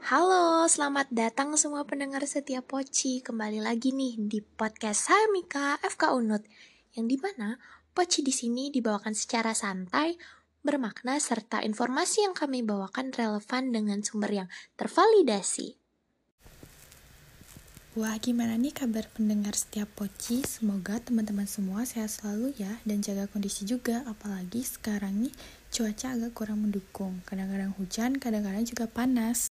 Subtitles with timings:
[0.00, 3.20] Halo, selamat datang semua pendengar setia Poci.
[3.20, 6.40] Kembali lagi nih di podcast saya Mika FK Unut.
[6.96, 7.60] Yang di mana
[7.92, 10.16] Poci di sini dibawakan secara santai,
[10.64, 14.48] bermakna serta informasi yang kami bawakan relevan dengan sumber yang
[14.80, 15.76] tervalidasi.
[18.00, 20.40] Wah, gimana nih kabar pendengar setiap Poci?
[20.48, 24.00] Semoga teman-teman semua sehat selalu ya dan jaga kondisi juga.
[24.08, 25.34] Apalagi sekarang nih
[25.68, 27.20] cuaca agak kurang mendukung.
[27.28, 29.49] Kadang-kadang hujan, kadang-kadang juga panas.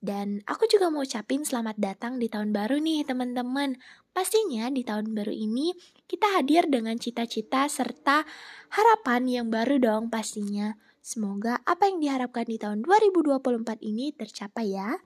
[0.00, 3.76] Dan aku juga mau ucapin selamat datang di tahun baru nih teman-teman.
[4.16, 5.76] Pastinya di tahun baru ini
[6.08, 8.24] kita hadir dengan cita-cita serta
[8.72, 10.72] harapan yang baru dong pastinya.
[11.04, 14.96] Semoga apa yang diharapkan di tahun 2024 ini tercapai ya.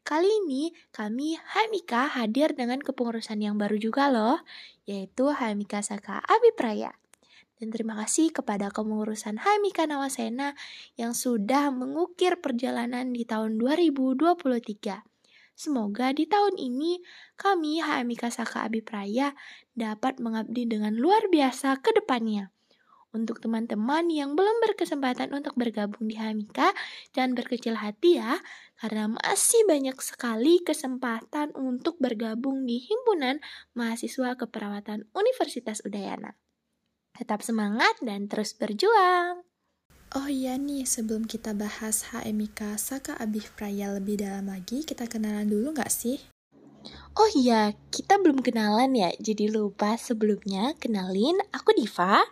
[0.00, 4.40] Kali ini kami Hamika hadir dengan kepengurusan yang baru juga loh,
[4.88, 6.99] yaitu Hamika Saka Abipraya.
[7.60, 10.56] Dan terima kasih kepada kepengurusan Hamika Nawasena
[10.96, 15.04] yang sudah mengukir perjalanan di tahun 2023.
[15.52, 17.04] Semoga di tahun ini
[17.36, 19.36] kami Hamika Saka Abipraya
[19.76, 22.48] dapat mengabdi dengan luar biasa ke depannya.
[23.12, 26.72] Untuk teman-teman yang belum berkesempatan untuk bergabung di Hamika,
[27.12, 28.40] jangan berkecil hati ya,
[28.80, 33.44] karena masih banyak sekali kesempatan untuk bergabung di Himpunan
[33.76, 36.40] Mahasiswa Keperawatan Universitas Udayana.
[37.20, 39.44] Tetap semangat dan terus berjuang!
[40.16, 45.44] Oh iya nih, sebelum kita bahas HMIK Saka Abih Praya lebih dalam lagi, kita kenalan
[45.44, 46.16] dulu nggak sih?
[47.12, 52.24] Oh iya, kita belum kenalan ya, jadi lupa sebelumnya kenalin aku Diva.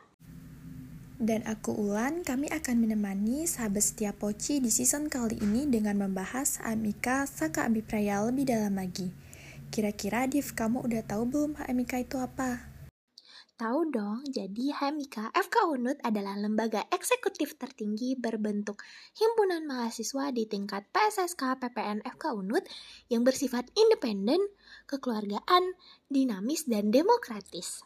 [1.20, 6.64] Dan aku Ulan, kami akan menemani sahabat setia Poci di season kali ini dengan membahas
[6.64, 9.12] HMIK Saka Abipraya lebih dalam lagi.
[9.68, 12.77] Kira-kira Div, kamu udah tahu belum HMIK itu apa?
[13.58, 18.78] Tahu dong, jadi HMIK FK Unut adalah lembaga eksekutif tertinggi berbentuk
[19.18, 22.62] himpunan mahasiswa di tingkat PSSK PPN FK Unut
[23.10, 24.38] yang bersifat independen,
[24.86, 25.74] kekeluargaan,
[26.06, 27.82] dinamis, dan demokratis.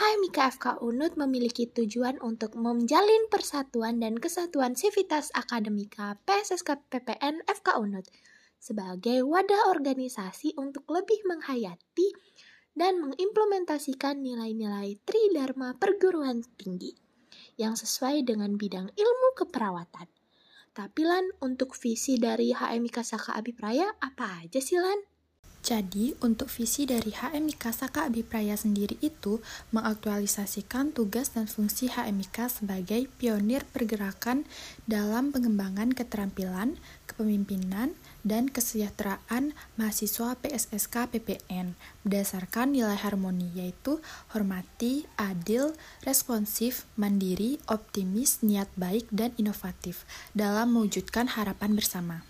[0.00, 7.84] HMIK FK Unut memiliki tujuan untuk menjalin persatuan dan kesatuan sivitas akademika PSSK PPN FK
[7.84, 8.08] Unut
[8.56, 12.16] sebagai wadah organisasi untuk lebih menghayati
[12.72, 16.96] dan mengimplementasikan nilai-nilai Tridharma perguruan tinggi
[17.60, 20.08] yang sesuai dengan bidang ilmu keperawatan.
[20.72, 25.04] Tapi Lan, untuk visi dari HMIK Saka Abipraya apa aja sih Lan?
[25.62, 29.38] Jadi, untuk visi dari HMIK Saka Abipraya sendiri itu
[29.70, 34.42] mengaktualisasikan tugas dan fungsi HMIK sebagai pionir pergerakan
[34.90, 41.74] dalam pengembangan keterampilan, kepemimpinan, dan kesejahteraan mahasiswa PSSK PPN
[42.06, 43.98] berdasarkan nilai harmoni yaitu
[44.32, 45.74] hormati, adil,
[46.06, 52.26] responsif, mandiri, optimis, niat baik, dan inovatif dalam mewujudkan harapan bersama.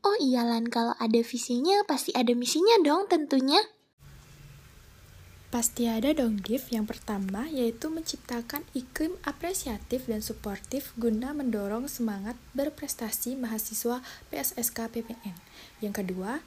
[0.00, 3.60] Oh iya Lan, kalau ada visinya pasti ada misinya dong tentunya.
[5.50, 6.62] Pasti ada dong Div.
[6.70, 13.98] Yang pertama yaitu menciptakan iklim apresiatif dan suportif guna mendorong semangat berprestasi mahasiswa
[14.30, 15.34] PSSK PPN.
[15.82, 16.38] Yang kedua,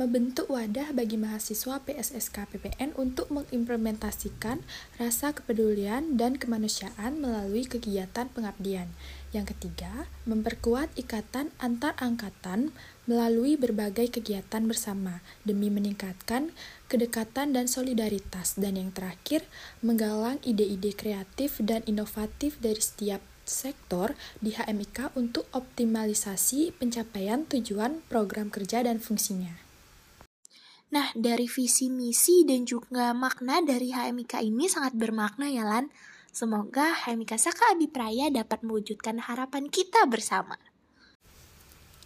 [0.00, 4.64] membentuk wadah bagi mahasiswa PSSK PPN untuk mengimplementasikan
[4.96, 8.88] rasa kepedulian dan kemanusiaan melalui kegiatan pengabdian.
[9.36, 12.72] Yang ketiga, memperkuat ikatan antar angkatan
[13.08, 16.52] melalui berbagai kegiatan bersama demi meningkatkan
[16.86, 18.60] kedekatan dan solidaritas.
[18.60, 19.48] Dan yang terakhir,
[19.80, 24.12] menggalang ide-ide kreatif dan inovatif dari setiap sektor
[24.44, 29.56] di HMIK untuk optimalisasi pencapaian tujuan program kerja dan fungsinya.
[30.88, 35.88] Nah, dari visi misi dan juga makna dari HMIK ini sangat bermakna ya Lan.
[36.28, 40.56] Semoga HMIK Saka Abipraya dapat mewujudkan harapan kita bersama.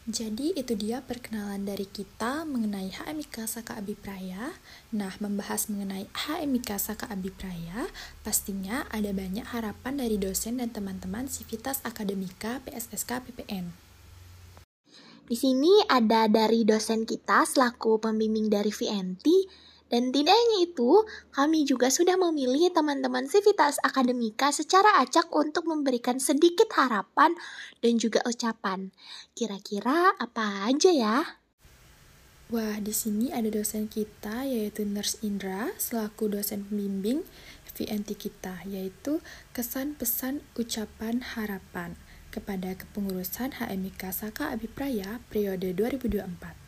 [0.02, 4.50] Jadi itu dia perkenalan dari kita mengenai HMIK Saka Abipraya.
[4.90, 7.86] Nah, membahas mengenai HMIK Saka Abipraya,
[8.26, 13.70] pastinya ada banyak harapan dari dosen dan teman-teman Sivitas Akademika PSSK PPN.
[15.30, 19.22] Di sini ada dari dosen kita selaku pembimbing dari VNT
[19.92, 21.04] dan tidak hanya itu,
[21.36, 27.36] kami juga sudah memilih teman-teman Civitas Akademika secara acak untuk memberikan sedikit harapan
[27.84, 28.88] dan juga ucapan.
[29.36, 31.18] Kira-kira apa aja ya?
[32.48, 37.28] Wah, di sini ada dosen kita yaitu Nurse Indra selaku dosen pembimbing
[37.76, 39.20] VNT kita yaitu
[39.52, 42.00] kesan pesan ucapan harapan
[42.32, 46.61] kepada kepengurusan HMIK Saka Abipraya periode 2024.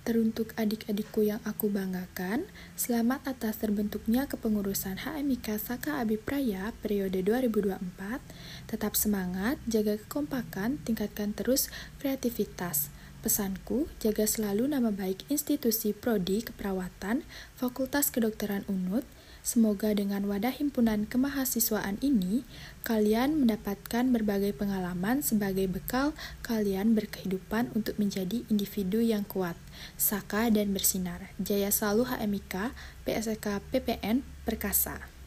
[0.00, 8.24] Teruntuk adik-adikku yang aku banggakan, selamat atas terbentuknya kepengurusan HMIK Saka Abipraya periode 2024.
[8.64, 11.68] Tetap semangat, jaga kekompakan, tingkatkan terus
[12.00, 12.88] kreativitas.
[13.20, 17.20] Pesanku, jaga selalu nama baik institusi Prodi Keperawatan,
[17.60, 19.04] Fakultas Kedokteran UNUD.
[19.40, 22.44] Semoga dengan wadah himpunan kemahasiswaan ini,
[22.84, 26.12] kalian mendapatkan berbagai pengalaman sebagai bekal
[26.44, 29.56] kalian berkehidupan untuk menjadi individu yang kuat,
[29.96, 31.32] saka dan bersinar.
[31.40, 32.76] Jaya selalu HMIK,
[33.08, 35.20] PSK PPN, Perkasa.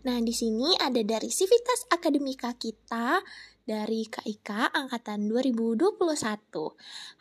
[0.00, 3.20] Nah, di sini ada dari Civitas Akademika kita
[3.68, 5.98] dari KIK angkatan 2021.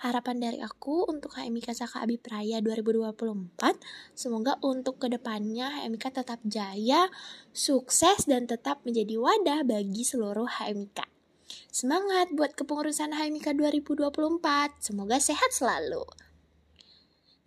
[0.03, 3.79] Harapan dari aku untuk HMIK Saka Abipraya 2024,
[4.13, 7.11] semoga untuk ke depannya HMIK tetap jaya,
[7.51, 11.05] sukses, dan tetap menjadi wadah bagi seluruh HMIK.
[11.69, 16.05] Semangat buat kepengurusan HMIK 2024, semoga sehat selalu.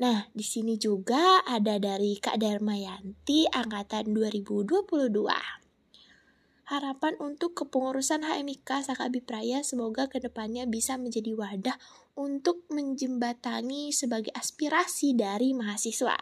[0.03, 5.62] Nah, di sini juga ada dari Kak Darmayanti angkatan 2022
[6.73, 11.77] harapan untuk kepengurusan HMIK Saka Abipraya semoga ke depannya bisa menjadi wadah
[12.17, 16.17] untuk menjembatani sebagai aspirasi dari mahasiswa.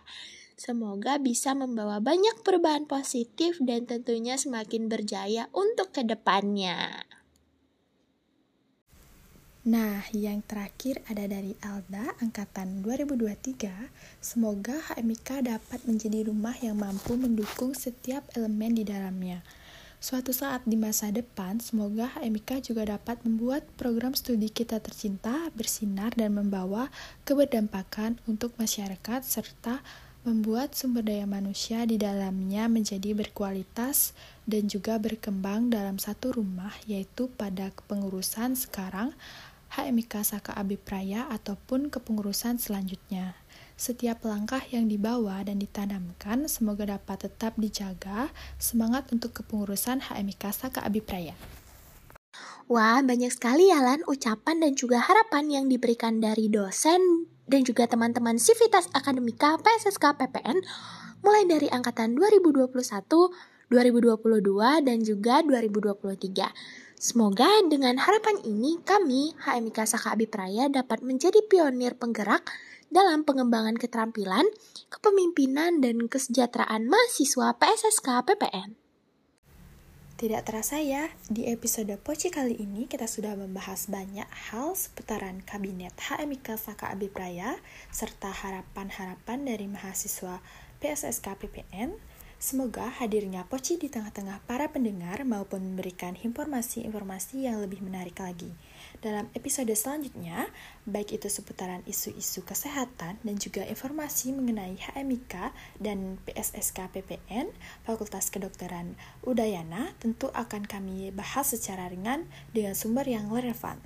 [0.59, 7.07] Semoga bisa membawa banyak perubahan positif dan tentunya semakin berjaya untuk ke depannya.
[9.61, 13.93] Nah, yang terakhir ada dari Alda, angkatan 2023.
[14.19, 19.45] Semoga HMIK dapat menjadi rumah yang mampu mendukung setiap elemen di dalamnya
[20.01, 26.17] Suatu saat di masa depan, semoga HMIK juga dapat membuat program studi kita tercinta bersinar
[26.17, 26.89] dan membawa
[27.29, 29.85] keberdampakan untuk masyarakat serta
[30.25, 34.17] membuat sumber daya manusia di dalamnya menjadi berkualitas
[34.49, 39.13] dan juga berkembang dalam satu rumah yaitu pada kepengurusan sekarang
[39.77, 43.40] HMIK Saka Abipraya ataupun kepengurusan selanjutnya.
[43.81, 48.29] Setiap langkah yang dibawa dan ditanamkan semoga dapat tetap dijaga
[48.61, 51.33] semangat untuk kepengurusan HMIK Saka Abipraya.
[52.69, 57.89] Wah, banyak sekali ya Lan ucapan dan juga harapan yang diberikan dari dosen dan juga
[57.89, 60.61] teman-teman Sivitas Akademika PSSK PPN
[61.25, 66.53] mulai dari angkatan 2021, 2022, dan juga 2023.
[67.01, 72.45] Semoga dengan harapan ini kami HMIK Saka Abipraya dapat menjadi pionir penggerak
[72.91, 74.45] dalam pengembangan keterampilan,
[74.91, 78.77] kepemimpinan, dan kesejahteraan mahasiswa PSSK PPN.
[80.21, 85.97] Tidak terasa ya, di episode Poci kali ini kita sudah membahas banyak hal seputaran Kabinet
[85.97, 87.57] HMIK Saka Abipraya
[87.89, 90.45] serta harapan-harapan dari mahasiswa
[90.85, 91.97] PSSK PPN
[92.41, 98.49] Semoga hadirnya Poci di tengah-tengah para pendengar maupun memberikan informasi-informasi yang lebih menarik lagi.
[99.01, 100.51] Dalam episode selanjutnya,
[100.85, 105.35] baik itu seputaran isu-isu kesehatan dan juga informasi mengenai HMIK
[105.81, 107.49] dan PSSK PPN,
[107.89, 113.81] Fakultas Kedokteran Udayana, tentu akan kami bahas secara ringan dengan sumber yang relevan.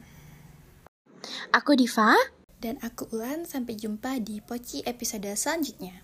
[1.55, 2.19] Aku Diva.
[2.59, 6.01] Dan aku Ulan, sampai jumpa di Poci episode selanjutnya.